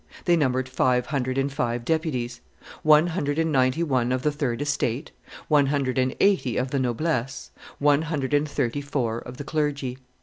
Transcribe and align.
They 0.25 0.35
numbered 0.35 0.67
five 0.67 1.05
hundred 1.05 1.37
and 1.37 1.53
five 1.53 1.85
deputies; 1.85 2.41
one 2.81 3.05
hundred 3.05 3.37
and 3.37 3.51
ninety 3.51 3.83
one 3.83 4.11
of 4.11 4.23
the 4.23 4.31
third 4.31 4.59
estate, 4.59 5.11
one 5.47 5.67
hundred 5.67 5.99
and 5.99 6.15
eighty 6.19 6.57
of 6.57 6.71
the 6.71 6.79
noblesse, 6.79 7.51
one 7.77 8.01
hundred 8.01 8.33
and 8.33 8.49
thirty 8.49 8.81
four 8.81 9.19
of 9.19 9.37
the 9.37 9.43
clergy. 9.43 9.99